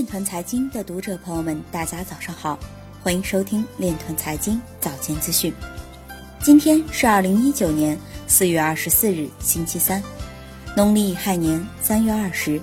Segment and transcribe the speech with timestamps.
[0.00, 2.58] 链团财经的读者朋友们，大家早上好，
[3.02, 5.52] 欢迎收听链团财经早间资讯。
[6.42, 10.02] 今天是二零一九年四月二十四日，星期三，
[10.74, 12.58] 农历亥年三月二十。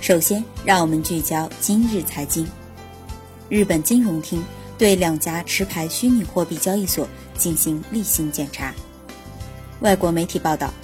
[0.00, 2.44] 首先，让我们聚焦今日财经。
[3.48, 4.44] 日本金融厅
[4.76, 8.74] 对两家持牌虚拟货币交易所进行例行检查。
[9.78, 10.74] 外国媒体报道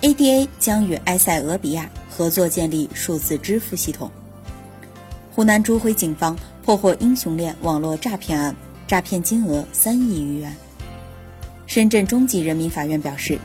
[0.00, 4.08] ，ADA 将与埃塞俄比亚合作建立数字支付系统。
[5.34, 8.54] 湖南株辉警方破获英雄链网络诈骗案，
[8.86, 10.54] 诈骗金额三亿余元。
[11.66, 13.40] 深圳中级人民法院表示，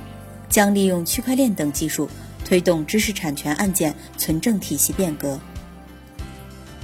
[0.50, 2.08] 将利用区块链等技术
[2.46, 5.40] 推动知识产权案件存证体系变革。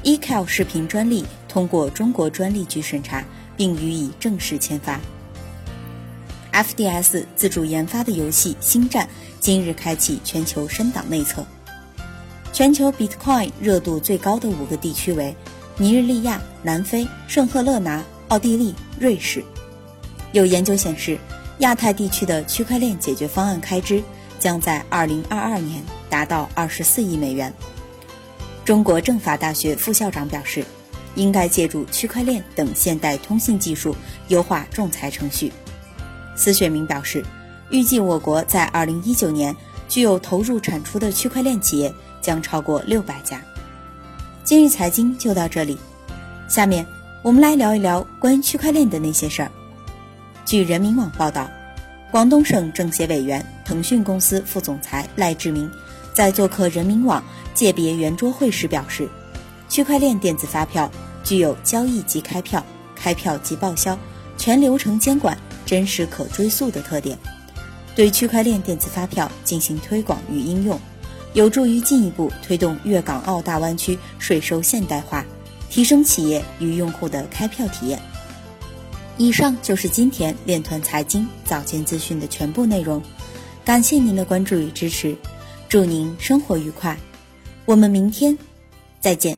[0.04, 3.24] eCal 视频专利通过中国专利局审查，
[3.56, 5.00] 并予以正式签发。
[6.52, 9.06] FDS 自主研发的游戏《星战》
[9.40, 11.46] 今日开启全球升档内测。
[12.56, 15.36] 全球 Bitcoin 热度最高的五个地区为
[15.78, 19.44] 尼日利亚、南非、圣赫勒拿、奥地利、瑞士。
[20.32, 21.20] 有研究显示，
[21.58, 24.02] 亚太地区的区块链解决方案开支
[24.40, 27.54] 将在2022年达到24亿美元。
[28.64, 30.64] 中国政法大学副校长表示，
[31.16, 33.94] 应该借助区块链等现代通信技术
[34.30, 35.52] 优化仲裁程序。
[36.38, 37.22] 司雪明表示，
[37.70, 39.54] 预计我国在2019年
[39.88, 41.94] 具有投入产出的区块链企业。
[42.26, 43.40] 将超过六百家。
[44.44, 45.78] 今日财经就到这里，
[46.48, 46.84] 下面
[47.22, 49.52] 我们来聊一聊关于区块链的那些事儿。
[50.44, 51.48] 据人民网报道，
[52.10, 55.70] 广东省政协委员、腾讯公司副总裁赖志明
[56.16, 59.08] 在做客人民网界别圆桌会时表示，
[59.70, 60.90] 区块链电子发票
[61.24, 63.96] 具有交易即开票、开票即报销、
[64.36, 67.16] 全流程监管、真实可追溯的特点，
[67.96, 70.80] 对区块链电子发票进行推广与应用。
[71.34, 75.26] 有助于进一步推动粤港澳大湾区税收现代化，
[75.70, 78.00] 提升企业与用户的开票体验。
[79.18, 83.02] 以上就是今天链团财经早间资讯的全部内容，
[83.64, 85.16] 感谢您的关注与支持，
[85.70, 86.98] 祝您生活愉快，
[87.64, 88.38] 我们明天
[89.00, 89.34] 再见。